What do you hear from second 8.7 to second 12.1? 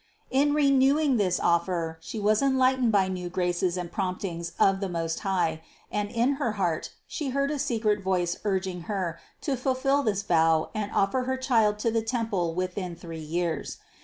her to fulfill this vow and offer her Child to the